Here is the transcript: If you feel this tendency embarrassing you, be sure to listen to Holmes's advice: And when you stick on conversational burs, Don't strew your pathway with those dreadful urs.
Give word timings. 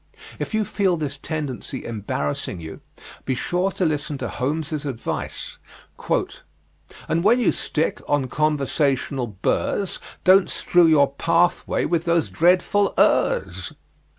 If 0.39 0.55
you 0.55 0.65
feel 0.65 0.97
this 0.97 1.15
tendency 1.21 1.85
embarrassing 1.85 2.59
you, 2.59 2.81
be 3.23 3.35
sure 3.35 3.69
to 3.73 3.85
listen 3.85 4.17
to 4.17 4.29
Holmes's 4.29 4.83
advice: 4.83 5.59
And 7.07 7.23
when 7.23 7.37
you 7.39 7.51
stick 7.51 8.01
on 8.07 8.27
conversational 8.27 9.27
burs, 9.27 9.99
Don't 10.23 10.49
strew 10.49 10.87
your 10.87 11.11
pathway 11.13 11.85
with 11.85 12.05
those 12.05 12.31
dreadful 12.31 12.95
urs. 12.97 13.75